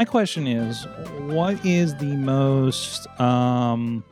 my 0.00 0.04
question 0.06 0.46
is, 0.46 0.86
what 1.26 1.62
is 1.62 1.94
the 1.96 2.16
most 2.16 3.06
um, 3.20 4.02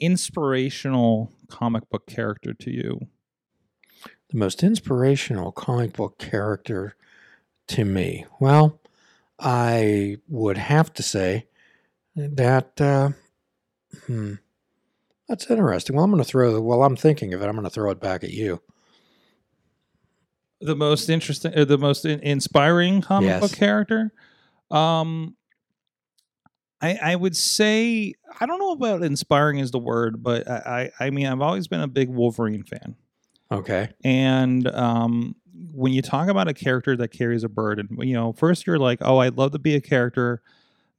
inspirational 0.00 1.30
comic 1.46 1.88
book 1.88 2.04
character 2.08 2.52
to 2.54 2.72
you? 2.72 2.98
The 4.30 4.38
most 4.38 4.64
inspirational 4.64 5.52
comic 5.52 5.92
book 5.92 6.18
character 6.18 6.96
to 7.68 7.84
me. 7.84 8.26
Well, 8.40 8.80
I 9.38 10.16
would 10.26 10.58
have 10.58 10.92
to 10.94 11.04
say 11.04 11.46
that. 12.16 12.80
Uh, 12.80 13.10
hmm, 14.08 14.34
that's 15.28 15.48
interesting. 15.48 15.94
Well, 15.94 16.04
I'm 16.04 16.10
going 16.10 16.24
to 16.24 16.28
throw. 16.28 16.52
the 16.52 16.60
While 16.60 16.82
I'm 16.82 16.96
thinking 16.96 17.34
of 17.34 17.40
it, 17.40 17.46
I'm 17.46 17.54
going 17.54 17.62
to 17.62 17.70
throw 17.70 17.92
it 17.92 18.00
back 18.00 18.24
at 18.24 18.32
you. 18.32 18.60
The 20.60 20.74
most 20.74 21.08
interesting, 21.08 21.56
uh, 21.56 21.64
the 21.64 21.78
most 21.78 22.04
in- 22.04 22.18
inspiring 22.18 23.00
comic 23.00 23.28
Yes. 23.28 23.40
book 23.42 23.52
character. 23.52 24.12
Um, 24.70 25.36
I 26.80 26.98
I 27.02 27.16
would 27.16 27.36
say 27.36 28.14
I 28.40 28.46
don't 28.46 28.58
know 28.58 28.72
about 28.72 29.02
inspiring 29.02 29.58
is 29.58 29.70
the 29.70 29.78
word, 29.78 30.22
but 30.22 30.48
I 30.48 30.90
I, 31.00 31.06
I 31.06 31.10
mean 31.10 31.26
I've 31.26 31.40
always 31.40 31.68
been 31.68 31.80
a 31.80 31.88
big 31.88 32.08
Wolverine 32.08 32.62
fan. 32.62 32.96
Okay. 33.52 33.90
And 34.04 34.68
um, 34.68 35.34
when 35.72 35.92
you 35.92 36.02
talk 36.02 36.28
about 36.28 36.48
a 36.48 36.54
character 36.54 36.96
that 36.96 37.08
carries 37.08 37.42
a 37.42 37.48
burden, 37.48 37.88
you 38.00 38.14
know, 38.14 38.32
first 38.32 38.66
you're 38.66 38.78
like, 38.78 39.00
oh, 39.02 39.18
I'd 39.18 39.36
love 39.36 39.52
to 39.52 39.58
be 39.58 39.74
a 39.74 39.80
character 39.80 40.40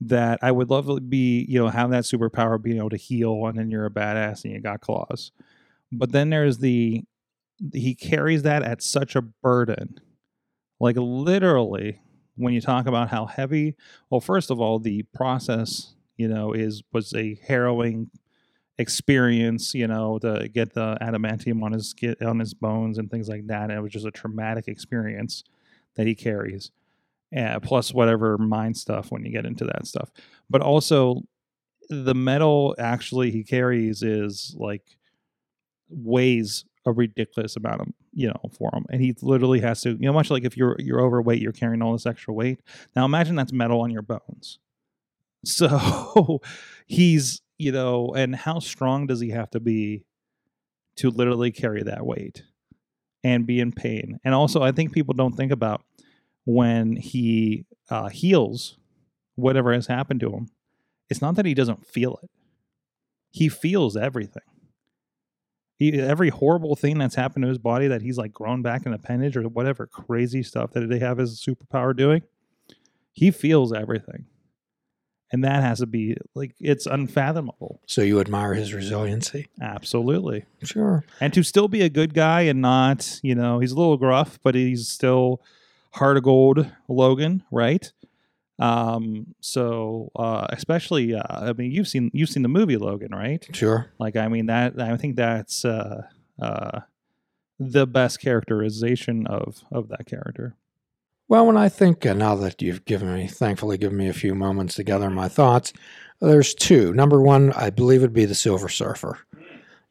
that 0.02 0.40
I 0.42 0.52
would 0.52 0.70
love 0.70 0.88
to 0.88 1.00
be, 1.00 1.46
you 1.48 1.60
know, 1.60 1.70
have 1.70 1.92
that 1.92 2.04
superpower, 2.04 2.56
of 2.56 2.64
being 2.64 2.78
able 2.78 2.90
to 2.90 2.98
heal, 2.98 3.46
and 3.46 3.58
then 3.58 3.72
you're 3.72 3.86
a 3.86 3.92
badass 3.92 4.44
and 4.44 4.54
you 4.54 4.60
got 4.60 4.82
claws. 4.82 5.32
But 5.92 6.12
then 6.12 6.30
there's 6.30 6.58
the 6.58 7.04
he 7.74 7.94
carries 7.94 8.44
that 8.44 8.64
at 8.64 8.82
such 8.82 9.16
a 9.16 9.22
burden, 9.22 10.00
like 10.80 10.96
literally. 10.98 12.02
When 12.36 12.54
you 12.54 12.62
talk 12.62 12.88
about 12.88 13.10
how 13.10 13.26
heavy, 13.26 13.76
well, 14.10 14.22
first 14.22 14.52
of 14.52 14.60
all, 14.60 14.80
the 14.80 15.04
process, 15.14 15.96
you 16.18 16.28
know, 16.28 16.54
is 16.54 16.84
was 16.94 17.14
a 17.14 17.36
harrowing 17.48 18.10
experience, 18.78 19.74
you 19.74 19.88
know, 19.88 20.20
to 20.20 20.50
get 20.54 20.74
the 20.74 20.98
adamantium 21.02 21.64
on 21.64 21.74
his 21.74 21.90
skin, 21.90 22.16
on 22.26 22.40
his 22.40 22.54
bones 22.54 22.98
and 22.98 23.12
things 23.12 23.30
like 23.30 23.48
that. 23.48 23.64
And 23.64 23.74
it 23.74 23.82
was 23.82 23.92
just 23.92 24.06
a 24.06 24.12
traumatic 24.12 24.68
experience 24.68 25.44
that 25.96 26.08
he 26.08 26.16
carries, 26.16 26.72
uh, 27.38 27.60
plus 27.60 27.94
whatever 27.94 28.38
mind 28.38 28.78
stuff 28.78 29.12
when 29.12 29.26
you 29.26 29.32
get 29.32 29.46
into 29.46 29.66
that 29.66 29.88
stuff. 29.88 30.10
But 30.50 30.62
also, 30.62 31.22
the 31.90 32.16
metal 32.16 32.76
actually 32.80 33.32
he 33.32 33.44
carries 33.44 34.04
is 34.04 34.56
like 34.58 34.84
weighs 35.90 36.66
a 36.86 36.92
ridiculous 36.92 37.56
amount 37.56 37.82
of 37.82 37.88
you 38.14 38.28
know 38.28 38.50
for 38.58 38.72
him, 38.74 38.86
and 38.90 39.02
he 39.02 39.16
literally 39.22 39.60
has 39.62 39.82
to 39.82 39.92
you 39.92 40.08
know 40.08 40.14
much 40.14 40.30
like 40.30 40.44
if 40.44 40.58
you're 40.58 40.76
you're 40.80 41.02
overweight, 41.02 41.42
you're 41.42 41.52
carrying 41.52 41.82
all 41.82 41.94
this 41.94 42.06
extra 42.06 42.34
weight. 42.34 42.60
Now 42.96 43.06
imagine 43.06 43.36
that's 43.36 43.54
metal 43.54 43.82
on 43.82 43.92
your 43.92 44.02
bones. 44.02 44.60
So 45.44 46.42
he's 46.86 47.42
you 47.58 47.72
know, 47.72 48.14
and 48.16 48.36
how 48.36 48.60
strong 48.60 49.08
does 49.08 49.20
he 49.20 49.30
have 49.30 49.50
to 49.52 49.60
be 49.60 50.04
to 50.98 51.10
literally 51.10 51.52
carry 51.52 51.84
that 51.84 52.06
weight 52.06 52.44
and 53.24 53.46
be 53.46 53.60
in 53.60 53.72
pain? 53.72 54.20
And 54.24 54.34
also, 54.34 54.62
I 54.62 54.72
think 54.72 54.94
people 54.94 55.14
don't 55.14 55.36
think 55.36 55.52
about 55.52 55.84
when 56.46 56.96
he 56.96 57.66
uh, 57.90 58.10
heals 58.10 58.78
whatever 59.36 59.74
has 59.74 59.88
happened 59.88 60.20
to 60.22 60.32
him. 60.32 60.50
It's 61.10 61.22
not 61.22 61.36
that 61.36 61.46
he 61.46 61.54
doesn't 61.54 61.86
feel 61.86 62.20
it; 62.24 62.30
he 63.32 63.50
feels 63.50 63.96
everything. 63.96 64.51
He, 65.82 66.00
every 66.00 66.30
horrible 66.30 66.76
thing 66.76 67.00
that's 67.00 67.16
happened 67.16 67.42
to 67.42 67.50
his 67.50 67.58
body 67.58 67.88
that 67.88 68.04
he's 68.04 68.16
like 68.18 68.32
grown 68.32 68.62
back 68.62 68.86
an 68.86 68.94
appendage 68.94 69.36
or 69.36 69.42
whatever 69.44 69.88
crazy 69.88 70.44
stuff 70.44 70.74
that 70.74 70.88
they 70.90 71.00
have 71.00 71.18
his 71.18 71.44
superpower 71.44 71.96
doing, 71.98 72.22
he 73.12 73.32
feels 73.32 73.74
everything 73.74 74.26
and 75.32 75.44
that 75.44 75.64
has 75.64 75.80
to 75.80 75.86
be 75.88 76.16
like 76.36 76.54
it's 76.60 76.86
unfathomable 76.86 77.80
So 77.88 78.02
you 78.04 78.20
admire 78.20 78.54
his 78.54 78.74
resiliency? 78.76 79.48
absolutely 79.60 80.46
Sure. 80.62 81.04
and 81.20 81.34
to 81.34 81.42
still 81.42 81.68
be 81.68 81.82
a 81.82 81.90
good 81.90 82.14
guy 82.14 82.42
and 82.42 82.62
not 82.62 83.20
you 83.24 83.34
know 83.34 83.58
he's 83.60 83.72
a 83.72 83.76
little 83.76 83.98
gruff 83.98 84.40
but 84.44 84.54
he's 84.56 84.88
still 84.88 85.42
heart 85.94 86.16
of 86.18 86.24
gold 86.24 86.70
logan 86.88 87.44
right 87.50 87.92
um 88.62 89.26
so 89.42 90.12
uh 90.16 90.46
especially 90.52 91.14
uh 91.16 91.22
i 91.30 91.52
mean 91.54 91.72
you've 91.72 91.88
seen 91.88 92.10
you've 92.14 92.30
seen 92.30 92.44
the 92.44 92.50
movie 92.50 92.78
logan 92.78 93.12
right 93.12 93.48
Sure. 93.54 93.92
like 94.00 94.16
i 94.16 94.28
mean 94.28 94.46
that 94.46 94.80
i 94.80 94.96
think 94.98 95.16
that's 95.16 95.66
uh 95.66 96.04
uh 96.42 96.80
the 97.60 97.86
best 97.88 98.20
characterization 98.22 99.26
of 99.28 99.64
of 99.72 99.90
that 99.90 100.06
character 100.06 100.56
Well, 101.28 101.46
when 101.48 101.58
I 101.58 101.70
think 101.70 102.06
uh, 102.06 102.14
now 102.14 102.36
that 102.36 102.62
you've 102.62 102.84
given 102.86 103.14
me, 103.16 103.28
thankfully, 103.28 103.78
given 103.78 103.98
me 103.98 104.10
a 104.10 104.14
few 104.14 104.36
moments 104.36 104.76
to 104.76 104.84
gather 104.84 105.10
my 105.10 105.30
thoughts, 105.30 105.72
there's 106.20 106.54
two. 106.54 106.92
Number 106.94 107.22
one, 107.22 107.54
I 107.54 107.70
believe 107.70 108.02
it'd 108.02 108.12
be 108.14 108.26
the 108.26 108.36
Silver 108.36 108.68
Surfer, 108.68 109.20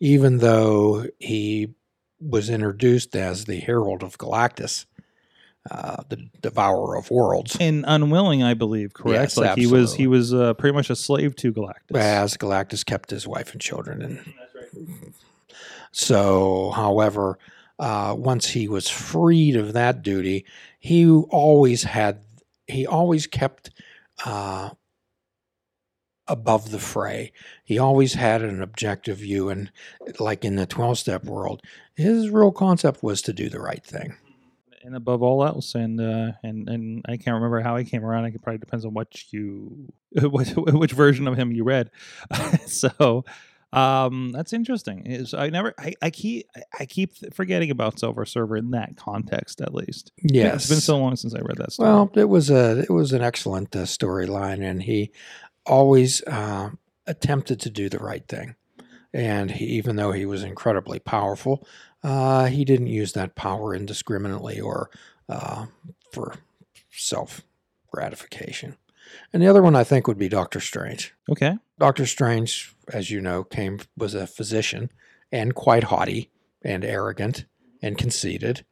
even 0.00 0.38
though 0.38 1.06
he 1.18 1.72
was 2.20 2.50
introduced 2.50 3.16
as 3.16 3.44
the 3.46 3.58
Herald 3.60 4.02
of 4.02 4.18
Galactus, 4.18 4.84
uh, 5.70 6.02
the 6.08 6.28
Devourer 6.40 6.96
of 6.96 7.10
Worlds, 7.10 7.56
and 7.60 7.84
unwilling 7.86 8.42
i 8.42 8.54
believe 8.54 8.94
correct 8.94 9.22
Yes, 9.22 9.36
like 9.36 9.58
he 9.58 9.66
was 9.66 9.94
he 9.94 10.06
was 10.06 10.32
uh, 10.32 10.54
pretty 10.54 10.74
much 10.74 10.88
a 10.90 10.96
slave 10.96 11.36
to 11.36 11.52
galactus 11.52 11.96
as 11.96 12.36
Galactus 12.36 12.84
kept 12.84 13.10
his 13.10 13.26
wife 13.26 13.52
and 13.52 13.60
children. 13.60 14.00
And 14.00 15.14
so, 15.92 16.70
however, 16.70 17.38
uh, 17.78 18.14
once 18.16 18.48
he 18.50 18.68
was 18.68 18.88
freed 18.88 19.56
of 19.56 19.72
that 19.72 20.02
duty, 20.02 20.44
he 20.78 21.06
always 21.10 21.82
had 21.82 22.20
he 22.66 22.86
always 22.86 23.26
kept 23.26 23.70
uh, 24.24 24.70
above 26.26 26.70
the 26.70 26.78
fray. 26.78 27.32
He 27.64 27.78
always 27.78 28.14
had 28.14 28.42
an 28.42 28.62
objective 28.62 29.18
view, 29.18 29.48
and 29.48 29.70
like 30.18 30.44
in 30.44 30.56
the 30.56 30.66
twelve 30.66 30.98
step 30.98 31.24
world, 31.24 31.60
his 31.94 32.30
real 32.30 32.52
concept 32.52 33.02
was 33.02 33.20
to 33.22 33.32
do 33.32 33.48
the 33.48 33.60
right 33.60 33.84
thing. 33.84 34.14
And 34.82 34.96
above 34.96 35.22
all 35.22 35.44
else 35.44 35.74
and 35.74 36.00
uh 36.00 36.32
and 36.42 36.68
and 36.68 37.04
i 37.06 37.16
can't 37.16 37.34
remember 37.34 37.60
how 37.60 37.76
he 37.76 37.84
came 37.84 38.04
around 38.04 38.24
it 38.24 38.42
probably 38.42 38.58
depends 38.58 38.84
on 38.84 38.94
what 38.94 39.32
you 39.32 39.92
which, 40.22 40.50
which 40.56 40.92
version 40.92 41.28
of 41.28 41.36
him 41.36 41.52
you 41.52 41.64
read. 41.64 41.90
So 42.66 43.24
um 43.72 44.32
that's 44.32 44.52
interesting. 44.52 45.06
Is 45.06 45.32
i 45.34 45.48
never 45.48 45.74
I, 45.78 45.94
I 46.02 46.10
keep 46.10 46.48
I 46.78 46.86
keep 46.86 47.12
forgetting 47.34 47.70
about 47.70 47.98
Silver 48.00 48.24
Surfer 48.24 48.56
in 48.56 48.70
that 48.72 48.96
context 48.96 49.60
at 49.60 49.74
least. 49.74 50.12
Yes, 50.16 50.62
it's 50.62 50.68
been 50.68 50.80
so 50.80 50.98
long 50.98 51.14
since 51.16 51.34
i 51.34 51.40
read 51.40 51.58
that 51.58 51.72
story. 51.72 51.88
Well, 51.88 52.10
it 52.14 52.28
was 52.28 52.50
a 52.50 52.80
it 52.80 52.90
was 52.90 53.12
an 53.12 53.22
excellent 53.22 53.76
uh, 53.76 53.80
storyline, 53.80 54.64
and 54.64 54.82
he 54.82 55.12
always 55.66 56.22
uh, 56.24 56.70
attempted 57.06 57.60
to 57.60 57.70
do 57.70 57.88
the 57.88 57.98
right 57.98 58.26
thing. 58.26 58.56
And 59.12 59.50
he, 59.50 59.64
even 59.66 59.96
though 59.96 60.12
he 60.12 60.24
was 60.24 60.42
incredibly 60.42 60.98
powerful, 60.98 61.66
uh, 62.02 62.46
he 62.46 62.64
didn't 62.64 62.86
use 62.86 63.12
that 63.12 63.34
power 63.34 63.74
indiscriminately 63.74 64.60
or 64.60 64.90
uh, 65.28 65.66
for 66.12 66.34
self 66.90 67.42
gratification. 67.90 68.76
And 69.32 69.42
the 69.42 69.48
other 69.48 69.62
one 69.62 69.74
I 69.74 69.84
think 69.84 70.06
would 70.06 70.18
be 70.18 70.28
Doctor 70.28 70.60
Strange. 70.60 71.14
okay 71.30 71.56
Doctor 71.78 72.06
Strange, 72.06 72.74
as 72.92 73.10
you 73.10 73.20
know, 73.20 73.42
came 73.42 73.80
was 73.96 74.14
a 74.14 74.26
physician 74.26 74.90
and 75.32 75.54
quite 75.54 75.84
haughty 75.84 76.30
and 76.62 76.84
arrogant 76.84 77.46
and 77.82 77.96
conceited. 77.96 78.64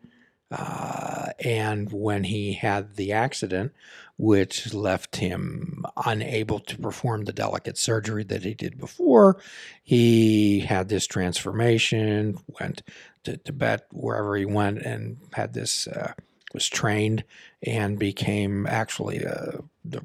Uh, 0.51 1.28
and 1.39 1.93
when 1.93 2.25
he 2.25 2.55
had 2.55 2.97
the 2.97 3.13
accident, 3.13 3.73
which 4.17 4.75
left 4.75 5.17
him 5.17 5.85
unable 6.05 6.59
to 6.59 6.77
perform 6.77 7.25
the 7.25 7.33
delicate 7.33 7.79
surgery 7.79 8.25
that 8.25 8.43
he 8.43 8.55
did 8.55 8.79
before, 8.79 9.37
he 9.83 10.61
had 10.61 10.89
this 10.89 11.07
transformation, 11.07 12.39
went 12.61 12.83
to 13.25 13.37
Tibet, 13.37 13.87
wherever 13.93 14.37
he 14.37 14.45
went, 14.45 14.79
and 14.79 15.19
had 15.33 15.55
this, 15.55 15.87
uh, 15.87 16.13
was 16.53 16.69
trained 16.69 17.25
and 17.63 17.99
became 17.99 18.67
actually 18.67 19.25
uh, 19.25 19.59
the 19.85 20.05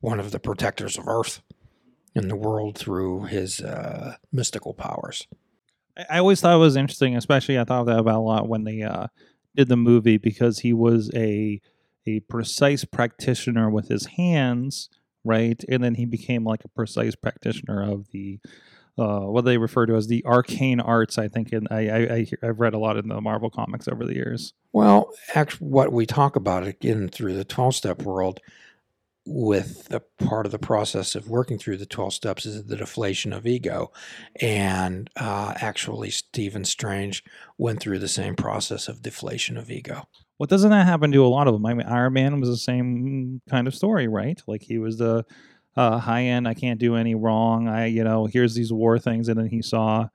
one 0.00 0.20
of 0.20 0.30
the 0.30 0.38
protectors 0.38 0.96
of 0.96 1.08
Earth 1.08 1.42
in 2.14 2.28
the 2.28 2.36
world 2.36 2.78
through 2.78 3.24
his 3.24 3.60
uh, 3.60 4.16
mystical 4.32 4.72
powers. 4.72 5.26
I, 6.10 6.18
always 6.18 6.40
thought 6.40 6.54
it 6.54 6.58
was 6.58 6.76
interesting 6.76 7.16
especially 7.16 7.58
i 7.58 7.64
thought 7.64 7.86
that 7.86 7.98
about 7.98 8.18
a 8.18 8.20
lot 8.20 8.48
when 8.48 8.64
the 8.64 8.84
uh 8.84 9.06
did 9.56 9.68
the 9.68 9.76
movie 9.76 10.18
because 10.18 10.60
he 10.60 10.72
was 10.72 11.10
a 11.14 11.60
a 12.06 12.20
precise 12.20 12.84
practitioner 12.84 13.68
with 13.68 13.88
his 13.88 14.06
hands 14.06 14.88
right? 15.26 15.62
And 15.68 15.82
then 15.82 15.96
he 15.96 16.06
became 16.06 16.44
like 16.44 16.64
a 16.64 16.68
precise 16.68 17.16
practitioner 17.16 17.82
of 17.82 18.10
the 18.12 18.38
uh, 18.98 19.20
what 19.20 19.44
they 19.44 19.58
refer 19.58 19.84
to 19.84 19.94
as 19.94 20.06
the 20.06 20.24
arcane 20.24 20.80
arts 20.80 21.18
i 21.18 21.28
think 21.28 21.52
and 21.52 21.68
I, 21.70 21.80
I, 21.90 22.26
i've 22.42 22.60
read 22.60 22.72
a 22.72 22.78
lot 22.78 22.96
in 22.96 23.08
the 23.08 23.20
marvel 23.20 23.50
comics 23.50 23.88
over 23.88 24.06
the 24.06 24.14
years. 24.14 24.54
Well, 24.72 25.10
actually, 25.34 25.68
what 25.68 25.92
we 25.92 26.06
talk 26.06 26.34
about 26.34 26.66
again 26.66 27.08
through 27.08 27.34
the 27.34 27.44
12 27.44 27.74
step 27.74 28.02
world 28.02 28.40
with 29.26 29.88
the 29.88 30.00
part 30.24 30.46
of 30.46 30.52
the 30.52 30.58
process 30.58 31.14
of 31.14 31.28
working 31.28 31.58
through 31.58 31.76
the 31.76 31.86
12 31.86 32.14
steps 32.14 32.46
is 32.46 32.64
the 32.64 32.76
deflation 32.76 33.32
of 33.32 33.46
ego. 33.46 33.92
And 34.40 35.10
uh, 35.16 35.54
actually, 35.56 36.10
Stephen 36.10 36.64
Strange 36.64 37.24
went 37.58 37.80
through 37.80 37.98
the 37.98 38.08
same 38.08 38.36
process 38.36 38.88
of 38.88 39.02
deflation 39.02 39.56
of 39.56 39.70
ego. 39.70 40.08
Well, 40.38 40.46
doesn't 40.46 40.70
that 40.70 40.86
happen 40.86 41.12
to 41.12 41.24
a 41.24 41.28
lot 41.28 41.48
of 41.48 41.54
them? 41.54 41.66
I 41.66 41.74
mean, 41.74 41.86
Iron 41.86 42.12
Man 42.12 42.40
was 42.40 42.50
the 42.50 42.56
same 42.56 43.40
kind 43.48 43.66
of 43.66 43.74
story, 43.74 44.06
right? 44.06 44.40
Like 44.46 44.62
he 44.62 44.78
was 44.78 44.98
the 44.98 45.24
uh, 45.76 45.98
high 45.98 46.24
end. 46.24 46.46
I 46.46 46.54
can't 46.54 46.78
do 46.78 46.94
any 46.94 47.14
wrong. 47.14 47.68
I, 47.68 47.86
you 47.86 48.04
know, 48.04 48.26
here's 48.26 48.54
these 48.54 48.72
war 48.72 48.98
things, 48.98 49.28
and 49.28 49.38
then 49.38 49.48
he 49.48 49.62
saw, 49.62 50.08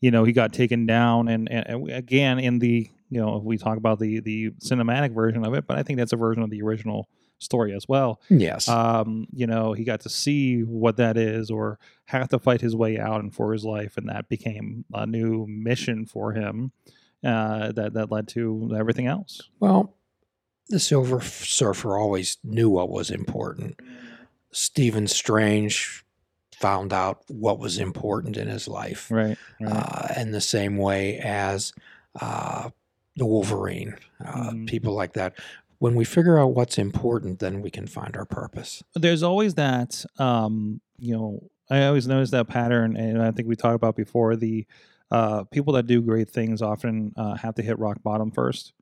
you 0.00 0.10
know, 0.10 0.24
he 0.24 0.32
got 0.32 0.52
taken 0.52 0.86
down, 0.86 1.28
and, 1.28 1.50
and, 1.50 1.90
again 1.90 2.38
in 2.38 2.58
the, 2.58 2.90
you 3.10 3.20
know, 3.20 3.36
if 3.36 3.42
we 3.42 3.58
talk 3.58 3.76
about 3.76 3.98
the 3.98 4.20
the 4.20 4.50
cinematic 4.62 5.14
version 5.14 5.44
of 5.44 5.54
it, 5.54 5.66
but 5.66 5.78
I 5.78 5.82
think 5.82 5.98
that's 5.98 6.12
a 6.12 6.16
version 6.16 6.42
of 6.42 6.50
the 6.50 6.62
original 6.62 7.08
story 7.42 7.74
as 7.74 7.88
well. 7.88 8.20
Yes. 8.30 8.68
Um, 8.68 9.26
you 9.32 9.46
know, 9.46 9.72
he 9.72 9.84
got 9.84 10.00
to 10.02 10.08
see 10.08 10.60
what 10.62 10.96
that 10.96 11.16
is, 11.16 11.50
or 11.50 11.78
have 12.06 12.28
to 12.30 12.38
fight 12.38 12.60
his 12.60 12.74
way 12.76 12.98
out 12.98 13.20
and 13.20 13.34
for 13.34 13.52
his 13.52 13.64
life, 13.64 13.96
and 13.96 14.08
that 14.08 14.28
became 14.28 14.84
a 14.94 15.06
new 15.06 15.46
mission 15.48 16.06
for 16.06 16.32
him. 16.32 16.72
Uh, 17.24 17.70
that 17.72 17.92
that 17.94 18.10
led 18.10 18.26
to 18.28 18.74
everything 18.76 19.06
else. 19.06 19.42
well, 19.60 19.94
the 20.68 20.80
Silver 20.80 21.20
Surfer 21.20 21.96
always 21.98 22.38
knew 22.42 22.70
what 22.70 22.88
was 22.90 23.10
important. 23.10 23.78
Stephen 24.52 25.06
Strange 25.06 26.04
found 26.56 26.92
out 26.92 27.22
what 27.28 27.58
was 27.58 27.78
important 27.78 28.36
in 28.36 28.48
his 28.48 28.68
life. 28.68 29.10
Right. 29.10 29.36
right. 29.60 29.72
uh, 29.72 30.20
in 30.20 30.30
the 30.32 30.40
same 30.40 30.76
way 30.76 31.18
as 31.18 31.72
uh, 32.20 32.70
the 33.16 33.26
Wolverine, 33.26 33.96
uh, 34.24 34.50
Mhm. 34.50 34.66
people 34.68 34.94
like 34.94 35.12
that. 35.14 35.34
When 35.82 35.94
we 35.96 36.04
figure 36.04 36.38
out 36.38 36.54
what's 36.54 36.78
important, 36.78 37.40
then 37.40 37.60
we 37.60 37.70
can 37.70 37.86
find 37.88 38.16
our 38.16 38.24
purpose. 38.24 38.82
there's 38.94 39.22
always 39.24 39.54
that 39.54 40.04
um 40.18 40.80
you 40.98 41.12
know 41.16 41.30
i 41.70 41.86
always 41.86 42.06
notice 42.06 42.30
that 42.30 42.46
pattern 42.46 42.96
and 42.96 43.20
i 43.20 43.30
think 43.32 43.48
we 43.48 43.56
talked 43.56 43.74
about 43.74 43.96
before 43.96 44.36
the 44.36 44.64
uh 45.10 45.42
people 45.56 45.72
that 45.72 45.86
do 45.88 46.00
great 46.00 46.28
things 46.30 46.62
often 46.62 47.12
uh, 47.16 47.34
have 47.34 47.54
to 47.56 47.62
hit 47.62 47.76
rock 47.80 47.98
bottom 48.04 48.30
first 48.30 48.72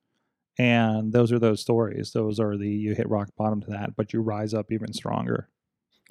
and 0.58 1.12
those 1.12 1.32
are 1.32 1.38
those 1.38 1.60
stories 1.60 2.12
those 2.12 2.38
are 2.38 2.56
the 2.58 2.68
you 2.68 2.94
hit 2.94 3.08
rock 3.08 3.28
bottom 3.38 3.60
to 3.62 3.70
that 3.70 3.96
but 3.96 4.12
you 4.12 4.20
rise 4.20 4.52
up 4.52 4.70
even 4.70 4.92
stronger 4.92 5.48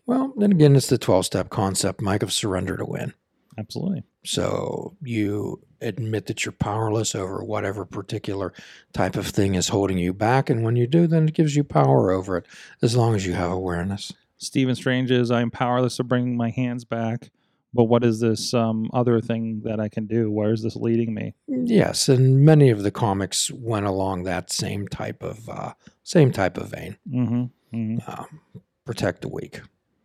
Well, 0.08 0.34
then 0.38 0.52
again, 0.52 0.76
it's 0.76 0.88
the 0.88 0.98
12 0.98 1.26
step 1.26 1.50
concept, 1.52 2.02
Mike, 2.02 2.24
of 2.24 2.34
surrender 2.34 2.76
to 2.78 2.86
win. 2.86 3.14
absolutely 3.60 4.02
So 4.26 4.96
you 5.04 5.62
admit 5.82 6.26
that 6.28 6.46
you're 6.46 6.52
powerless 6.52 7.16
over 7.16 7.44
whatever 7.44 7.86
particular 7.86 8.54
type 8.94 9.16
of 9.16 9.28
thing 9.28 9.56
is 9.56 9.70
holding 9.70 9.98
you 9.98 10.14
back. 10.14 10.50
And 10.50 10.64
when 10.64 10.76
you 10.76 10.88
do, 10.88 11.08
then 11.08 11.28
it 11.28 11.34
gives 11.34 11.56
you 11.56 11.64
power 11.64 12.12
over 12.12 12.38
it 12.38 12.46
as 12.82 12.96
long 12.96 13.16
as 13.16 13.26
you 13.26 13.34
have 13.34 13.52
awareness. 13.52 14.12
stephen 14.38 14.76
strange 14.76 15.12
is 15.12 15.32
i'm 15.32 15.52
powerless 15.52 15.98
to 15.98 16.04
bring 16.04 16.38
my 16.38 16.50
hands 16.50 16.86
back 16.86 17.30
but 17.74 17.84
what 17.86 18.04
is 18.06 18.20
this 18.22 18.54
um 18.54 18.90
other 18.94 19.20
thing 19.20 19.62
that 19.66 19.80
i 19.82 19.90
can 19.90 20.06
do 20.08 20.32
where 20.32 20.54
is 20.54 20.64
this 20.64 20.76
leading 20.78 21.14
me 21.14 21.34
Yes, 21.48 22.08
and 22.10 22.46
many 22.46 22.70
of 22.70 22.84
the 22.84 22.92
comics 22.92 23.52
went 23.52 23.86
along 23.86 24.24
that 24.24 24.50
same 24.52 24.88
type 24.88 25.22
of 25.24 25.50
uh, 25.50 25.74
same 26.04 26.32
type 26.32 26.58
of 26.58 26.70
vein. 26.70 26.98
mm-hmm, 27.12 27.44
hmm 27.72 27.98
Um, 28.08 28.40
protect 28.86 29.22
the 29.22 29.28
weak. 29.30 29.60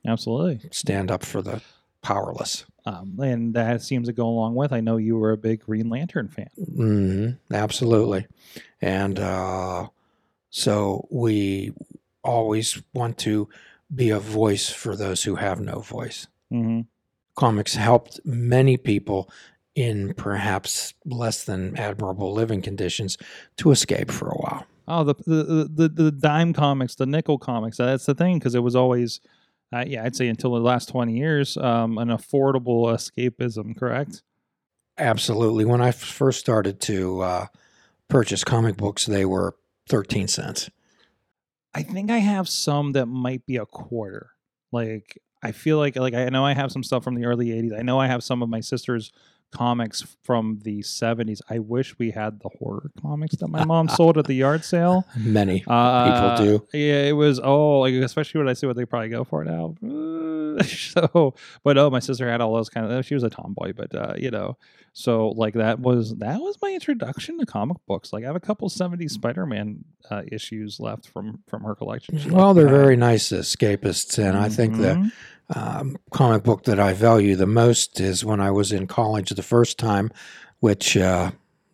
absolutely 0.07 0.69
stand 0.73 1.11
up 1.13 1.25
for 1.25 1.41
the 1.43 1.63
powerless. 2.05 2.65
um, 2.87 3.19
and 3.21 3.55
that 3.55 3.83
seems 3.83 4.07
to 4.09 4.13
go 4.13 4.27
along 4.29 4.55
with 4.55 4.73
i 4.73 4.81
know 4.81 4.97
you 4.99 5.17
were 5.17 5.33
a 5.33 5.37
big 5.37 5.61
green 5.65 5.89
lantern 5.89 6.29
fan 6.29 6.49
hmm 6.57 7.31
absolutely. 7.53 8.27
And 8.81 9.19
uh, 9.19 9.89
so 10.51 11.09
we 11.11 11.73
always 12.23 12.83
want 12.93 13.17
to 13.19 13.49
be 13.95 14.11
a 14.11 14.21
voice 14.21 14.69
for 14.71 14.95
those 14.97 15.23
who 15.25 15.37
have 15.37 15.59
no 15.61 15.81
voice. 15.81 16.27
hmm 16.51 16.83
Comics 17.37 17.75
helped 17.75 18.21
many 18.25 18.77
people 18.77 19.29
in 19.75 20.15
perhaps 20.15 20.95
less 21.05 21.43
than 21.45 21.77
admirable 21.77 22.33
living 22.33 22.63
conditions 22.63 23.17
to 23.57 23.73
escape 23.73 24.11
for 24.11 24.29
a 24.29 24.37
while. 24.37 24.67
Oh, 24.87 25.03
the 25.03 25.15
the 25.27 25.69
the, 25.75 25.89
the 25.89 26.13
dime 26.13 26.53
comics, 26.53 26.95
the 26.95 27.07
nickel 27.07 27.39
comics. 27.39 27.79
That's 27.79 28.07
the 28.07 28.15
thing 28.15 28.39
because 28.39 28.55
it 28.55 28.63
was 28.63 28.77
always, 28.77 29.21
uh, 29.75 29.85
yeah, 29.87 30.05
I'd 30.05 30.17
say 30.17 30.29
until 30.29 30.53
the 30.53 30.61
last 30.61 30.89
twenty 30.89 31.17
years, 31.17 31.57
um, 31.57 31.99
an 31.99 32.09
affordable 32.09 32.87
escapism. 32.93 33.77
Correct. 33.77 34.23
Absolutely. 34.97 35.65
When 35.65 35.81
I 35.81 35.91
first 35.91 36.39
started 36.39 36.81
to 36.83 37.21
uh, 37.21 37.47
purchase 38.09 38.45
comic 38.45 38.77
books, 38.77 39.07
they 39.07 39.25
were 39.25 39.57
13 39.89 40.29
cents. 40.29 40.71
I 41.75 41.83
think 41.83 42.13
I 42.13 42.19
have 42.19 42.49
some 42.49 42.93
that 42.93 43.07
might 43.07 43.45
be 43.45 43.57
a 43.57 43.67
quarter. 43.67 44.31
Like 44.71 45.21
I 45.43 45.53
feel 45.53 45.79
like 45.79 45.97
like 45.97 46.15
I 46.15 46.29
know 46.29 46.45
I 46.45 46.55
have 46.55 46.71
some 46.71 46.83
stuff 46.83 47.05
from 47.05 47.17
the 47.17 47.27
early 47.27 47.49
'80s. 47.49 47.79
I 47.79 47.83
know 47.83 47.99
I 47.99 48.07
have 48.07 48.23
some 48.23 48.43
of 48.43 48.49
my 48.49 48.61
sister's 48.61 49.13
comics 49.55 50.03
from 50.23 50.59
the 50.63 50.81
'70s. 50.81 51.41
I 51.49 51.59
wish 51.61 51.99
we 51.99 52.11
had 52.11 52.41
the 52.41 52.51
horror 52.59 52.91
comics 53.01 53.37
that 53.37 53.49
my 53.49 53.65
mom 53.73 53.89
sold 53.89 54.19
at 54.19 54.27
the 54.27 54.35
yard 54.35 54.65
sale. 54.65 55.07
Many 55.17 55.65
Uh, 55.67 56.37
people 56.37 56.47
do. 56.47 56.79
Yeah, 56.79 57.03
it 57.05 57.13
was 57.13 57.41
oh, 57.43 57.81
like 57.81 57.95
especially 57.95 58.39
when 58.41 58.49
I 58.49 58.53
see 58.53 58.67
what 58.67 58.77
they 58.77 58.85
probably 58.85 59.09
go 59.09 59.25
for 59.25 59.45
now. 59.45 59.75
So, 60.65 61.35
but 61.65 61.77
oh, 61.79 61.91
my 61.91 61.99
sister 61.99 62.31
had 62.31 62.41
all 62.41 62.55
those 62.55 62.69
kind 62.69 62.87
of. 62.91 63.05
She 63.05 63.15
was 63.15 63.25
a 63.25 63.31
tomboy, 63.31 63.73
but 63.75 63.93
uh, 63.93 64.15
you 64.17 64.31
know, 64.31 64.57
so 64.93 65.31
like 65.31 65.55
that 65.55 65.81
was 65.81 66.15
that 66.19 66.39
was 66.41 66.57
my 66.63 66.73
introduction 66.73 67.39
to 67.41 67.47
comic 67.47 67.79
books. 67.89 68.13
Like 68.13 68.23
I 68.23 68.29
have 68.29 68.37
a 68.37 68.41
couple 68.41 68.69
'70s 68.69 69.11
Spider-Man 69.11 69.85
uh, 70.11 70.23
issues 70.31 70.79
left 70.79 71.09
from 71.09 71.41
from 71.49 71.65
her 71.65 71.75
collection. 71.75 72.19
She 72.19 72.31
Well, 72.31 72.55
they're 72.55 72.69
very 72.69 72.95
nice 72.97 73.31
escapists, 73.31 74.17
and 74.17 74.37
I 74.37 74.49
think 74.49 74.77
the 74.77 74.95
Mhm. 74.95 75.13
Um, 75.55 75.97
comic 76.11 76.43
book 76.43 76.65
that 76.65 76.81
I 76.81 76.93
value 76.93 77.37
the 77.37 77.47
most 77.47 78.01
is 78.01 78.25
when 78.25 78.41
I 78.41 78.51
was 78.51 78.73
in 78.73 78.87
college 78.87 79.31
the 79.31 79.43
first 79.43 79.79
time, 79.79 80.11
which 80.61 80.97
uh, 80.97 81.31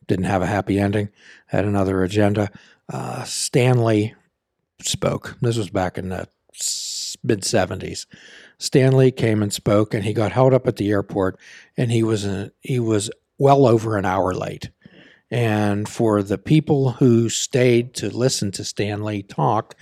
didn't 0.07 0.27
have 0.27 0.43
a 0.43 0.47
happy 0.47 0.79
ending, 0.79 1.09
had 1.47 1.65
another 1.65 2.03
agenda. 2.03 2.51
Uh, 2.93 3.25
Stan 3.25 3.83
Lee 3.83 4.15
spoke. 4.83 5.37
This 5.41 5.57
was 5.57 5.71
back 5.71 5.97
in 5.97 6.11
the 6.11 6.29
mid 7.23 7.43
70s. 7.43 8.07
Stan 8.59 8.97
Lee 8.97 9.11
came 9.11 9.43
and 9.43 9.53
spoke, 9.53 9.95
and 9.95 10.05
he 10.05 10.13
got 10.13 10.33
held 10.33 10.53
up 10.53 10.67
at 10.67 10.77
the 10.77 10.91
airport, 10.91 11.39
and 11.77 11.91
he 11.91 12.03
was 12.03 12.27
uh 12.27 12.51
he 12.61 12.79
was 12.79 13.11
well 13.39 13.67
over 13.67 13.97
an 13.97 14.05
hour 14.05 14.35
late. 14.35 14.71
And 15.31 15.89
for 15.89 16.23
the 16.23 16.37
people 16.39 16.93
who 16.93 17.29
stayed 17.29 17.95
to 17.95 18.11
listen 18.11 18.51
to 18.53 18.65
Stan 18.65 19.03
Lee 19.03 19.23
talk, 19.23 19.77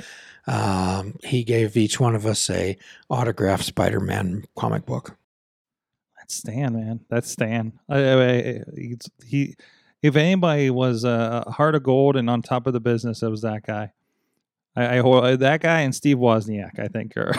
um, 0.49 1.15
he 1.25 1.45
gave 1.45 1.77
each 1.77 2.00
one 2.00 2.15
of 2.15 2.27
us 2.27 2.49
a 2.50 2.77
autographed 3.09 3.65
Spider-Man 3.65 4.45
comic 4.57 4.87
book. 4.87 5.17
That's 6.17 6.35
Stan, 6.35 6.73
man. 6.75 7.00
That's 7.09 7.31
Stan. 7.31 7.73
I, 7.88 7.99
I, 7.99 8.28
I- 8.28 8.64
he, 9.26 9.55
if 10.02 10.14
anybody 10.17 10.71
was 10.71 11.05
uh, 11.05 11.45
a 11.47 11.50
heart 11.50 11.75
of 11.75 11.83
gold 11.83 12.17
and 12.17 12.31
on 12.31 12.40
top 12.43 12.67
of 12.67 12.73
the 12.73 12.81
business, 12.81 13.23
it 13.23 13.28
was 13.28 13.43
that 13.43 13.67
guy. 13.67 13.93
I, 14.76 15.00
I 15.00 15.37
that 15.37 15.61
guy 15.61 15.81
and 15.81 15.93
Steve 15.95 16.19
Wozniak, 16.19 16.78
I 16.78 16.87
think, 16.87 17.17
are 17.17 17.33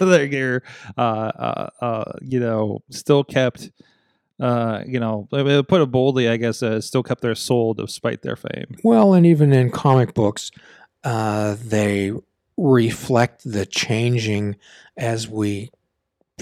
they're 0.04 0.62
uh, 0.96 1.00
uh, 1.00 1.68
uh, 1.80 2.12
you 2.22 2.40
know 2.40 2.82
still 2.90 3.22
kept. 3.24 3.70
Uh, 4.38 4.82
you 4.86 4.98
know, 4.98 5.28
put 5.30 5.82
it 5.82 5.90
boldly, 5.90 6.26
I 6.26 6.38
guess, 6.38 6.62
uh, 6.62 6.80
still 6.80 7.02
kept 7.02 7.20
their 7.20 7.34
soul 7.34 7.74
despite 7.74 8.22
their 8.22 8.36
fame. 8.36 8.74
Well, 8.82 9.12
and 9.12 9.26
even 9.26 9.52
in 9.52 9.70
comic 9.70 10.14
books, 10.14 10.50
uh, 11.04 11.56
they 11.62 12.12
reflect 12.60 13.42
the 13.44 13.64
changing, 13.64 14.56
as 14.96 15.26
we 15.26 15.70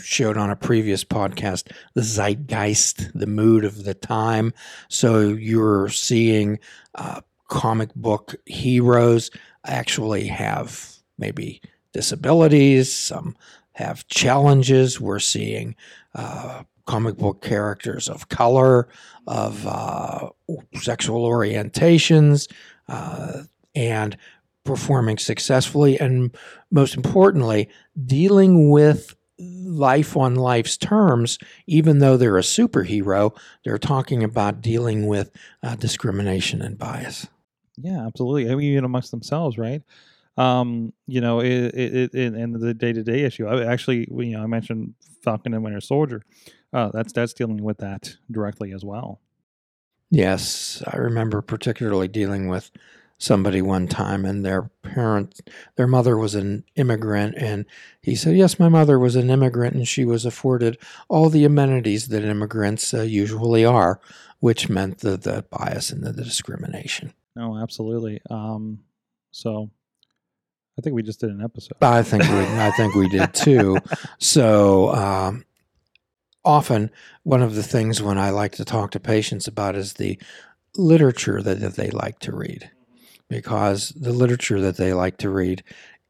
showed 0.03 0.37
on 0.37 0.51
a 0.51 0.57
previous 0.57 1.05
podcast, 1.05 1.71
the 1.95 2.03
zeitgeist, 2.03 3.11
the 3.15 3.27
mood 3.27 3.65
of 3.65 3.85
the 3.85 3.95
time. 3.95 4.53
So 4.89 5.29
you're 5.29 5.89
seeing 5.89 6.59
uh, 6.97 7.21
comic 7.49 7.95
book 7.95 8.35
heroes 8.47 9.31
actually 9.65 10.27
have 10.27 10.93
maybe 11.19 11.61
disabilities, 11.93 12.93
some 12.95 13.37
have 13.73 14.07
challenges. 14.09 15.01
We're 15.01 15.21
seeing 15.21 15.77
uh, 16.15 16.65
comic 16.87 17.17
book 17.17 17.43
characters 17.43 18.09
of 18.09 18.29
color, 18.29 18.89
of 19.27 19.67
uh, 19.67 20.31
sexual 20.75 21.29
orientations, 21.29 22.51
uh, 22.89 23.43
and 23.75 24.17
performing 24.69 25.17
successfully. 25.17 25.99
And 25.99 26.37
most 26.71 26.95
importantly, 26.95 27.71
dealing 28.05 28.71
with 28.71 29.17
life 29.39 30.15
on 30.15 30.35
life's 30.35 30.77
terms, 30.77 31.39
even 31.67 32.01
though 32.01 32.19
they're 32.19 32.37
a 32.37 32.43
superhero, 32.43 33.35
they're 33.65 33.79
talking 33.79 34.23
about 34.23 34.61
dealing 34.61 35.07
with 35.07 35.31
uh, 35.63 35.75
discrimination 35.77 36.61
and 36.61 36.77
bias. 36.77 37.27
Yeah, 37.79 38.07
absolutely. 38.07 38.53
I 38.53 38.57
mean, 38.57 38.73
even 38.73 38.85
amongst 38.85 39.11
themselves, 39.11 39.57
right? 39.57 39.83
Um, 40.37 40.93
you 41.07 41.23
know, 41.23 41.41
it, 41.41 41.75
it, 41.75 42.15
it 42.15 42.61
the 42.61 42.75
day 42.75 42.93
to 42.93 43.03
day 43.03 43.23
issue. 43.23 43.47
I 43.47 43.65
actually, 43.65 44.07
you 44.11 44.37
know, 44.37 44.43
I 44.43 44.47
mentioned 44.47 44.95
Falcon 45.25 45.55
and 45.55 45.65
Winter 45.65 45.81
Soldier. 45.81 46.23
Uh, 46.75 46.91
that's 46.93 47.15
that's 47.15 47.33
dealing 47.33 47.63
with 47.63 47.79
that 47.79 48.17
directly 48.31 48.73
as 48.73 48.85
well. 48.85 49.21
Yes, 50.11 50.83
I 50.87 50.99
remember 50.99 51.41
particularly 51.41 52.09
dealing 52.09 52.49
with 52.49 52.71
somebody 53.19 53.61
one 53.61 53.89
time 53.89 54.25
and 54.25 54.45
their 54.45 54.71
parent 54.83 55.41
their 55.77 55.89
mother 55.89 56.17
was 56.17 56.35
an 56.35 56.65
immigrant 56.77 57.35
and 57.37 57.67
he 58.01 58.15
said 58.15 58.37
yes 58.37 58.59
my 58.59 58.69
mother 58.69 58.99
was 58.99 59.17
an 59.17 59.29
immigrant 59.29 59.75
and 59.75 59.89
she 59.89 60.05
was 60.05 60.25
afforded 60.25 60.79
all 61.09 61.29
the 61.29 61.45
amenities 61.45 62.09
that 62.09 62.25
immigrants 62.25 62.95
uh, 62.95 63.03
usually 63.03 63.65
are 63.65 64.01
which 64.41 64.69
meant 64.69 64.99
the, 64.99 65.17
the 65.17 65.45
bias 65.51 65.91
and 65.91 66.05
the, 66.05 66.13
the 66.13 66.23
discrimination 66.23 67.13
no, 67.39 67.57
absolutely. 67.57 68.21
Um, 68.29 68.81
so 69.31 69.71
I 70.77 70.83
think 70.83 70.97
we 70.97 71.05
just 71.05 71.21
did 71.21 71.31
an 71.31 71.41
episode. 71.41 71.77
I 71.81 72.03
think 72.03 72.25
we, 72.25 72.29
I 72.29 72.73
think 72.73 72.97
we 72.97 73.09
did 73.09 73.33
too. 73.33 73.79
So 74.19 74.93
um, 74.93 75.45
often, 76.45 76.91
one 77.23 77.43
of 77.43 77.55
the 77.55 77.63
things 77.63 78.03
when 78.03 78.19
I 78.19 78.31
like 78.31 78.57
to 78.57 78.65
talk 78.65 78.91
to 78.91 79.01
patients 79.01 79.47
about 79.47 79.77
is 79.77 79.93
the 79.93 80.19
literature 80.77 81.41
that, 81.41 81.61
that 81.61 81.77
they 81.77 81.91
like 81.91 82.19
to 82.21 82.35
read, 82.35 82.69
because 83.29 83.91
the 83.91 84.13
literature 84.13 84.61
that 84.61 84.77
they 84.77 84.93
like 84.93 85.17
to 85.19 85.31
read, 85.31 85.63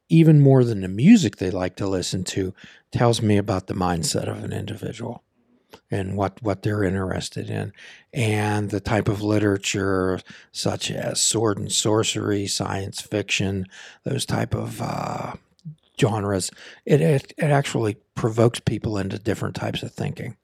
even 0.09 0.41
more 0.41 0.65
than 0.65 0.81
the 0.81 0.89
music 0.89 1.37
they 1.37 1.51
like 1.51 1.77
to 1.77 1.87
listen 1.87 2.25
to, 2.25 2.55
tells 2.93 3.21
me 3.21 3.37
about 3.37 3.67
the 3.67 3.75
mindset 3.75 4.29
of 4.29 4.43
an 4.43 4.53
individual 4.53 5.23
and 5.91 6.17
what 6.17 6.43
what 6.43 6.63
they're 6.63 6.83
interested 6.83 7.51
in 7.51 7.73
and 8.15 8.71
the 8.71 8.81
type 8.81 9.07
of 9.07 9.21
literature 9.21 10.19
such 10.51 10.91
as 10.91 11.21
sword 11.21 11.59
and 11.59 11.71
sorcery 11.71 12.47
science 12.47 13.03
fiction 13.03 13.67
those 14.05 14.25
type 14.25 14.55
of 14.55 14.81
uh, 14.81 15.35
genres 16.01 16.51
it, 16.87 17.03
it 17.03 17.35
it 17.37 17.51
actually 17.51 17.99
provokes 18.15 18.61
people 18.61 18.97
into 18.97 19.19
different 19.19 19.55
types 19.55 19.83
of 19.83 19.93
thinking 19.93 20.39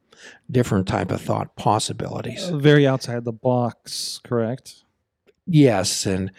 different 0.50 0.86
type 0.86 1.10
of 1.10 1.20
thought 1.20 1.56
possibilities 1.56 2.48
very 2.50 2.86
outside 2.86 3.24
the 3.24 3.32
box, 3.32 4.20
correct? 4.24 4.84
Yes, 5.46 6.06
and 6.06 6.30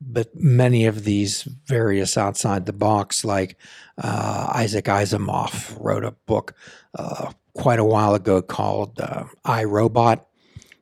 but 0.00 0.34
many 0.34 0.86
of 0.86 1.04
these 1.04 1.42
various 1.42 2.16
outside 2.16 2.66
the 2.66 2.72
box, 2.72 3.24
like 3.24 3.56
uh, 4.02 4.50
Isaac 4.54 4.86
Asimov 4.86 5.76
wrote 5.78 6.04
a 6.04 6.12
book 6.26 6.54
uh, 6.94 7.32
quite 7.54 7.78
a 7.78 7.84
while 7.84 8.14
ago 8.14 8.40
called 8.40 9.00
uh, 9.00 9.24
I 9.44 9.64
Robot, 9.64 10.26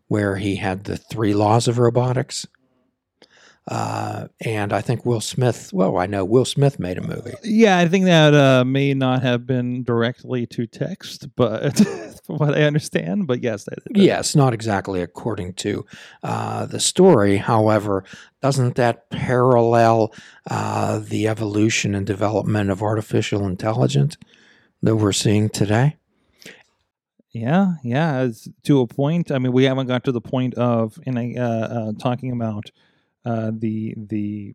where 0.07 0.37
he 0.37 0.57
had 0.57 0.85
the 0.85 0.97
three 0.97 1.35
laws 1.35 1.69
of 1.69 1.79
robotics. 1.79 2.47
Uh, 3.71 4.29
and 4.41 4.73
I 4.73 4.81
think 4.81 5.05
Will 5.05 5.21
Smith. 5.21 5.71
Well, 5.75 5.99
I 5.99 6.07
know 6.07 6.25
Will 6.25 6.47
Smith 6.47 6.79
made 6.79 6.97
a 6.97 7.03
movie. 7.07 7.35
Yeah, 7.45 7.77
I 7.77 7.87
think 7.87 8.07
that 8.07 8.33
uh, 8.33 8.65
may 8.65 8.95
not 8.95 9.21
have 9.23 9.47
been 9.47 9.83
directly 9.83 10.47
to 10.47 10.67
text, 10.67 11.29
but 11.37 11.77
from 12.25 12.39
what 12.39 12.55
I 12.57 12.63
understand, 12.63 13.27
but 13.27 13.43
yes, 13.43 13.65
that, 13.65 13.85
that- 13.85 13.95
Yes, 13.97 14.35
not 14.35 14.55
exactly 14.55 15.03
according 15.03 15.53
to 15.55 15.85
uh, 16.23 16.65
the 16.65 16.81
story. 16.81 17.37
However, 17.37 18.05
doesn't 18.41 18.77
that 18.77 19.11
parallel 19.11 20.15
uh, 20.51 21.01
the 21.01 21.29
evolution 21.29 21.95
and 21.95 22.07
development 22.07 22.71
of 22.71 22.83
artificial 22.83 23.47
intelligence 23.47 24.17
that 24.83 24.97
we're 24.97 25.13
seeing 25.13 25.51
today? 25.51 25.97
Yeah, 27.33 27.75
yeah. 27.85 28.31
To 28.65 28.81
a 28.81 28.87
point. 28.87 29.31
I 29.31 29.39
mean, 29.39 29.53
we 29.53 29.65
haven't 29.65 29.87
got 29.89 30.05
to 30.05 30.13
the 30.13 30.21
point 30.23 30.55
of 30.55 30.99
in 31.05 31.19
a 31.19 31.37
uh, 31.37 31.45
uh, 31.45 31.93
talking 31.99 32.33
about 32.33 32.71
uh, 33.25 33.51
the 33.55 33.95
the 33.97 34.55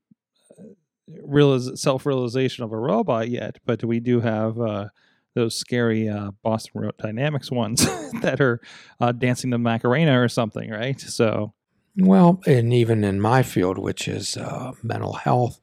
realiz- 1.10 1.78
self 1.78 2.06
realization 2.06 2.64
of 2.64 2.72
a 2.72 2.78
robot 2.78 3.30
yet, 3.30 3.58
but 3.66 3.84
we 3.84 4.00
do 4.00 4.20
have 4.22 4.60
uh, 4.60 4.90
those 5.36 5.56
scary 5.56 6.10
uh, 6.10 6.32
Boston 6.44 6.92
Dynamics 7.00 7.52
ones 7.52 7.86
that 8.22 8.40
are 8.40 8.62
uh, 9.00 9.12
dancing 9.12 9.50
the 9.50 9.58
Macarena 9.58 10.20
or 10.22 10.30
something, 10.30 10.70
right? 10.70 11.00
So 11.00 11.54
Well, 11.98 12.42
and 12.46 12.74
even 12.74 13.04
in 13.04 13.20
my 13.20 13.44
field, 13.44 13.78
which 13.78 14.08
is 14.08 14.38
uh, 14.38 14.74
mental 14.82 15.14
health, 15.14 15.60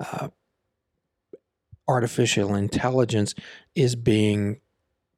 uh, 0.00 0.28
artificial 1.88 2.54
intelligence 2.54 3.34
is 3.74 3.96
being 3.96 4.60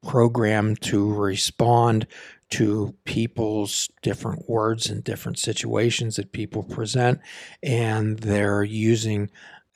programmed 0.02 0.80
to 0.82 1.12
respond 1.12 2.06
to 2.54 2.94
people's 3.04 3.90
different 4.00 4.48
words 4.48 4.88
and 4.88 5.02
different 5.02 5.40
situations 5.40 6.14
that 6.14 6.30
people 6.30 6.62
present, 6.62 7.18
and 7.64 8.20
they're 8.20 8.62
using 8.62 9.28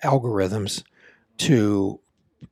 algorithms 0.05 0.85
to 1.39 1.99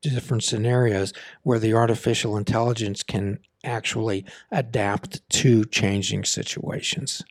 different 0.03 0.43
scenarios 0.43 1.13
where 1.45 1.61
the 1.61 1.73
artificial 1.73 2.37
intelligence 2.37 3.05
can 3.05 3.39
actually 3.63 4.25
adapt 4.51 5.29
to 5.31 5.65
changing 5.67 6.25
situations. 6.25 7.23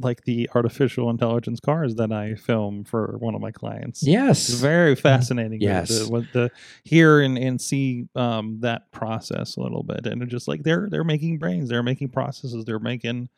Like 0.00 0.24
the 0.24 0.48
artificial 0.54 1.10
intelligence 1.10 1.60
cars 1.60 1.94
that 1.96 2.12
I 2.12 2.34
film 2.34 2.84
for 2.84 3.16
one 3.18 3.34
of 3.34 3.40
my 3.40 3.50
clients. 3.50 4.02
Yes. 4.02 4.48
It's 4.48 4.60
very 4.60 4.94
fascinating. 4.94 5.60
Yes. 5.60 6.08
to, 6.08 6.50
hear 6.84 7.20
and, 7.20 7.38
and 7.38 7.60
see 7.60 8.08
um, 8.14 8.58
that 8.60 8.90
process 8.92 9.56
a 9.56 9.60
little 9.60 9.82
bit, 9.82 10.06
and 10.06 10.28
just 10.28 10.48
like 10.48 10.62
they're 10.62 10.88
they're 10.90 11.04
making 11.04 11.38
brains, 11.38 11.68
they're 11.68 11.82
making 11.82 12.08
processes, 12.08 12.64
they're 12.64 12.78
making, 12.78 13.28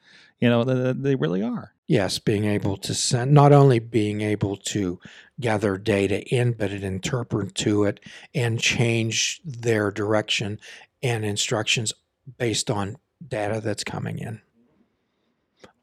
you 0.40 0.48
know, 0.48 0.64
they, 0.64 0.92
they 0.92 1.14
really 1.14 1.42
are. 1.42 1.72
Yes, 1.86 2.18
being 2.18 2.44
able 2.44 2.76
to 2.78 2.94
send, 2.94 3.32
not 3.32 3.52
only 3.52 3.78
being 3.78 4.20
able 4.20 4.56
to 4.56 4.98
gather 5.40 5.76
data 5.76 6.22
in, 6.34 6.52
but 6.52 6.70
it 6.70 6.84
interpret 6.84 7.54
to 7.56 7.84
it 7.84 8.00
and 8.34 8.58
change 8.58 9.40
their 9.44 9.90
direction 9.90 10.58
and 11.02 11.24
instructions 11.24 11.92
based 12.38 12.70
on 12.70 12.96
data 13.26 13.60
that's 13.60 13.84
coming 13.84 14.18
in. 14.18 14.40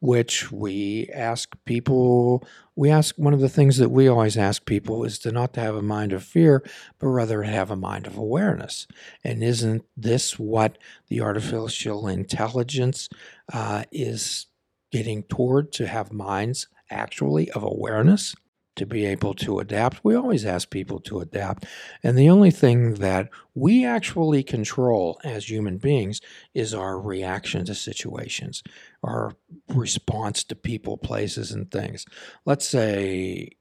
Which 0.02 0.52
we 0.52 1.10
ask 1.14 1.58
people, 1.66 2.48
we 2.76 2.90
ask 2.90 3.18
one 3.18 3.34
of 3.34 3.42
the 3.42 3.50
things 3.50 3.78
that 3.78 3.90
we 3.90 4.08
always 4.08 4.38
ask 4.38 4.66
people 4.66 5.04
is 5.04 5.20
to 5.20 5.32
not 5.32 5.54
to 5.54 5.60
have 5.60 5.76
a 5.76 5.82
mind 5.82 6.14
of 6.14 6.24
fear, 6.24 6.64
but 7.00 7.08
rather 7.08 7.44
have 7.44 7.70
a 7.70 7.76
mind 7.76 8.08
of 8.08 8.18
awareness. 8.18 8.88
And 9.24 9.44
isn't 9.44 9.84
this 9.98 10.40
what 10.40 10.78
the 11.10 11.20
artificial 11.20 12.08
intelligence 12.08 13.10
uh, 13.52 13.84
is 13.92 14.48
getting 14.92 15.24
toward 15.24 15.74
to 15.74 15.88
have 15.88 16.14
minds 16.14 16.68
actually 16.90 17.52
of 17.52 17.64
awareness 17.64 18.36
to 18.80 18.86
be 18.86 19.06
able 19.06 19.34
to 19.36 19.60
adapt. 19.60 20.04
We 20.04 20.16
always 20.16 20.46
ask 20.46 20.70
people 20.70 21.00
to 21.02 21.20
adapt. 21.20 21.66
And 22.04 22.18
the 22.18 22.30
only 22.30 22.52
thing 22.52 22.96
that 22.96 23.30
we 23.54 23.86
actually 23.86 24.44
control 24.44 25.20
as 25.24 25.50
human 25.50 25.78
beings 25.78 26.22
is 26.54 26.74
our 26.74 27.00
reaction 27.00 27.66
to 27.66 27.76
situations, 27.76 28.64
our 29.04 29.36
response 29.68 30.44
to 30.46 30.56
people, 30.56 30.98
places, 30.98 31.52
and 31.52 31.70
things. 31.70 32.06
Let's 32.46 32.68
say 32.68 33.52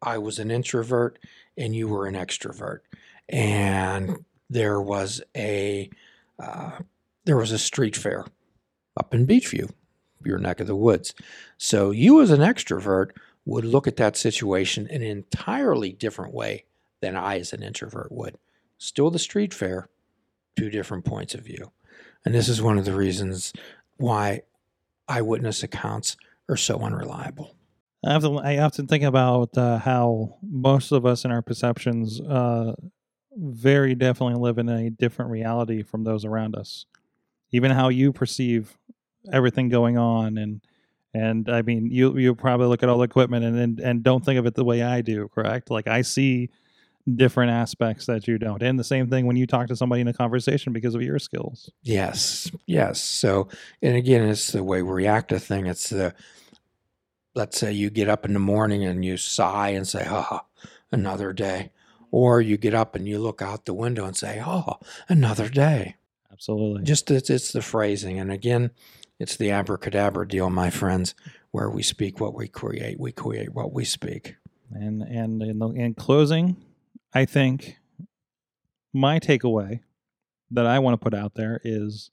I 0.00 0.18
was 0.18 0.38
an 0.38 0.50
introvert 0.50 1.18
and 1.56 1.74
you 1.74 1.88
were 1.88 2.06
an 2.06 2.14
extrovert, 2.14 2.78
and 3.28 4.24
there 4.48 4.80
was 4.80 5.20
a 5.36 5.90
uh, 6.38 6.78
there 7.24 7.36
was 7.36 7.50
a 7.52 7.58
street 7.58 7.96
fair 7.96 8.24
up 8.96 9.12
in 9.12 9.26
Beachview 9.26 9.70
your 10.24 10.38
neck 10.38 10.60
of 10.60 10.66
the 10.66 10.76
woods. 10.76 11.14
So 11.56 11.90
you 11.90 12.20
as 12.20 12.30
an 12.30 12.40
extrovert 12.40 13.10
would 13.48 13.64
look 13.64 13.86
at 13.88 13.96
that 13.96 14.14
situation 14.14 14.86
in 14.88 15.00
an 15.00 15.08
entirely 15.08 15.90
different 15.90 16.34
way 16.34 16.66
than 17.00 17.16
I 17.16 17.38
as 17.38 17.54
an 17.54 17.62
introvert 17.62 18.12
would. 18.12 18.36
Still 18.76 19.10
the 19.10 19.18
street 19.18 19.54
fair, 19.54 19.88
two 20.54 20.68
different 20.68 21.06
points 21.06 21.34
of 21.34 21.46
view. 21.46 21.72
And 22.26 22.34
this 22.34 22.50
is 22.50 22.60
one 22.60 22.76
of 22.76 22.84
the 22.84 22.94
reasons 22.94 23.54
why 23.96 24.42
eyewitness 25.08 25.62
accounts 25.62 26.18
are 26.50 26.58
so 26.58 26.80
unreliable. 26.80 27.54
I 28.04 28.18
to, 28.18 28.36
I 28.36 28.58
often 28.58 28.86
think 28.86 29.02
about 29.02 29.56
uh, 29.56 29.78
how 29.78 30.36
most 30.42 30.92
of 30.92 31.06
us 31.06 31.24
in 31.24 31.30
our 31.30 31.42
perceptions 31.42 32.20
uh, 32.20 32.74
very 33.34 33.94
definitely 33.94 34.40
live 34.40 34.58
in 34.58 34.68
a 34.68 34.90
different 34.90 35.30
reality 35.30 35.82
from 35.82 36.04
those 36.04 36.26
around 36.26 36.54
us. 36.54 36.84
Even 37.50 37.70
how 37.70 37.88
you 37.88 38.12
perceive 38.12 38.76
everything 39.32 39.70
going 39.70 39.96
on 39.96 40.36
and 40.36 40.60
and 41.14 41.48
I 41.48 41.62
mean 41.62 41.90
you 41.90 42.16
you 42.18 42.34
probably 42.34 42.66
look 42.66 42.82
at 42.82 42.88
all 42.88 42.98
the 42.98 43.04
equipment 43.04 43.44
and, 43.44 43.58
and 43.58 43.80
and 43.80 44.02
don't 44.02 44.24
think 44.24 44.38
of 44.38 44.46
it 44.46 44.54
the 44.54 44.64
way 44.64 44.82
I 44.82 45.00
do, 45.00 45.28
correct? 45.28 45.70
Like 45.70 45.86
I 45.86 46.02
see 46.02 46.50
different 47.16 47.50
aspects 47.50 48.06
that 48.06 48.28
you 48.28 48.38
don't. 48.38 48.62
And 48.62 48.78
the 48.78 48.84
same 48.84 49.08
thing 49.08 49.26
when 49.26 49.36
you 49.36 49.46
talk 49.46 49.68
to 49.68 49.76
somebody 49.76 50.00
in 50.00 50.08
a 50.08 50.12
conversation 50.12 50.72
because 50.72 50.94
of 50.94 51.02
your 51.02 51.18
skills. 51.18 51.70
Yes, 51.82 52.50
yes. 52.66 53.00
So, 53.00 53.48
and 53.82 53.96
again, 53.96 54.28
it's 54.28 54.52
the 54.52 54.62
way 54.62 54.82
we 54.82 54.92
react 54.92 55.30
to 55.30 55.38
thing. 55.38 55.66
It's 55.66 55.90
the, 55.90 56.14
let's 57.34 57.58
say 57.58 57.72
you 57.72 57.90
get 57.90 58.08
up 58.08 58.24
in 58.24 58.32
the 58.32 58.38
morning 58.38 58.84
and 58.84 59.04
you 59.04 59.16
sigh 59.16 59.70
and 59.70 59.86
say, 59.86 60.06
oh, 60.08 60.40
another 60.90 61.32
day. 61.32 61.70
Or 62.10 62.40
you 62.40 62.56
get 62.56 62.74
up 62.74 62.94
and 62.94 63.06
you 63.06 63.18
look 63.18 63.42
out 63.42 63.66
the 63.66 63.74
window 63.74 64.04
and 64.04 64.16
say, 64.16 64.42
oh, 64.44 64.78
another 65.08 65.48
day. 65.48 65.96
Absolutely. 66.32 66.84
Just 66.84 67.10
it's, 67.10 67.30
it's 67.30 67.52
the 67.52 67.62
phrasing. 67.62 68.18
And 68.18 68.32
again, 68.32 68.70
it's 69.18 69.36
the 69.36 69.50
abracadabra 69.50 70.26
deal, 70.28 70.50
my 70.50 70.70
friends, 70.70 71.14
where 71.50 71.70
we 71.70 71.82
speak 71.82 72.20
what 72.20 72.34
we 72.34 72.48
create, 72.48 73.00
we 73.00 73.12
create 73.12 73.52
what 73.52 73.72
we 73.72 73.84
speak. 73.84 74.36
And 74.70 75.02
and 75.02 75.42
in, 75.42 75.58
the, 75.58 75.68
in 75.70 75.94
closing, 75.94 76.56
I 77.14 77.24
think 77.24 77.76
my 78.92 79.18
takeaway 79.18 79.80
that 80.50 80.66
I 80.66 80.78
want 80.78 81.00
to 81.00 81.04
put 81.04 81.14
out 81.14 81.34
there 81.34 81.60
is 81.64 82.10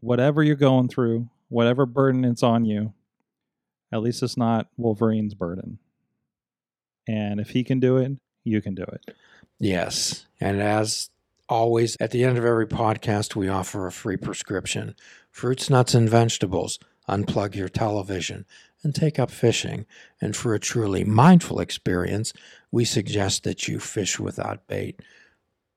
whatever 0.00 0.42
you're 0.42 0.56
going 0.56 0.88
through, 0.88 1.28
whatever 1.48 1.86
burden 1.86 2.24
it's 2.24 2.42
on 2.42 2.64
you, 2.64 2.92
at 3.92 4.02
least 4.02 4.22
it's 4.22 4.36
not 4.36 4.68
Wolverine's 4.76 5.34
burden. 5.34 5.78
And 7.06 7.40
if 7.40 7.50
he 7.50 7.64
can 7.64 7.80
do 7.80 7.96
it, 7.96 8.12
you 8.44 8.60
can 8.60 8.74
do 8.74 8.82
it. 8.82 9.16
Yes. 9.58 10.26
And 10.40 10.60
as 10.60 11.10
always, 11.48 11.96
at 12.00 12.10
the 12.10 12.24
end 12.24 12.38
of 12.38 12.44
every 12.44 12.66
podcast, 12.66 13.34
we 13.34 13.48
offer 13.48 13.86
a 13.86 13.92
free 13.92 14.16
prescription 14.16 14.94
fruits, 15.38 15.70
nuts, 15.70 15.94
and 15.94 16.10
vegetables, 16.10 16.80
unplug 17.08 17.54
your 17.54 17.68
television, 17.68 18.44
and 18.82 18.92
take 18.92 19.20
up 19.20 19.30
fishing. 19.30 19.86
And 20.20 20.34
for 20.34 20.52
a 20.52 20.58
truly 20.58 21.04
mindful 21.04 21.60
experience, 21.60 22.32
we 22.72 22.84
suggest 22.84 23.44
that 23.44 23.68
you 23.68 23.78
fish 23.78 24.18
without 24.18 24.66
bait. 24.66 25.00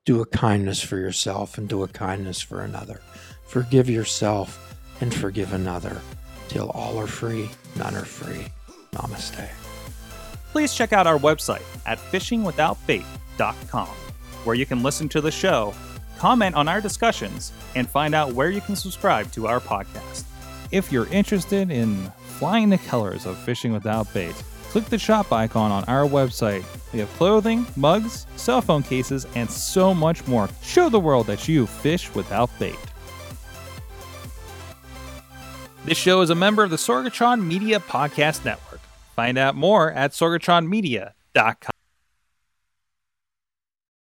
Do 0.03 0.19
a 0.19 0.25
kindness 0.25 0.81
for 0.81 0.97
yourself 0.97 1.59
and 1.59 1.69
do 1.69 1.83
a 1.83 1.87
kindness 1.87 2.41
for 2.41 2.61
another. 2.61 3.01
Forgive 3.45 3.87
yourself 3.87 4.79
and 4.99 5.13
forgive 5.13 5.53
another. 5.53 6.01
Till 6.47 6.71
all 6.71 6.97
are 6.97 7.05
free, 7.05 7.47
none 7.75 7.95
are 7.95 8.03
free. 8.03 8.47
Namaste. 8.93 9.47
Please 10.51 10.73
check 10.73 10.91
out 10.91 11.05
our 11.05 11.19
website 11.19 11.61
at 11.85 11.99
fishingwithoutbait.com, 11.99 13.87
where 14.43 14.55
you 14.55 14.65
can 14.65 14.81
listen 14.81 15.07
to 15.09 15.21
the 15.21 15.31
show, 15.31 15.75
comment 16.21 16.55
on 16.55 16.67
our 16.67 16.79
discussions, 16.79 17.51
and 17.73 17.89
find 17.89 18.13
out 18.13 18.33
where 18.33 18.51
you 18.51 18.61
can 18.61 18.75
subscribe 18.75 19.31
to 19.31 19.47
our 19.47 19.59
podcast. 19.59 20.23
If 20.69 20.91
you're 20.91 21.07
interested 21.07 21.71
in 21.71 22.11
flying 22.37 22.69
the 22.69 22.77
colors 22.77 23.25
of 23.25 23.39
fishing 23.39 23.73
without 23.73 24.13
bait, 24.13 24.35
click 24.69 24.85
the 24.85 24.99
shop 24.99 25.33
icon 25.33 25.71
on 25.71 25.83
our 25.85 26.07
website. 26.07 26.63
We 26.93 26.99
have 26.99 27.09
clothing, 27.13 27.65
mugs, 27.75 28.27
cell 28.35 28.61
phone 28.61 28.83
cases, 28.83 29.25
and 29.33 29.49
so 29.49 29.95
much 29.95 30.27
more. 30.27 30.47
Show 30.61 30.89
the 30.89 30.99
world 30.99 31.25
that 31.25 31.47
you 31.47 31.65
fish 31.65 32.13
without 32.13 32.51
bait. 32.59 32.77
This 35.85 35.97
show 35.97 36.21
is 36.21 36.29
a 36.29 36.35
member 36.35 36.63
of 36.63 36.69
the 36.69 36.75
Sorgatron 36.75 37.43
Media 37.43 37.79
Podcast 37.79 38.45
Network. 38.45 38.81
Find 39.15 39.39
out 39.39 39.55
more 39.55 39.91
at 39.91 40.11
sorgatronmedia.com. 40.11 41.70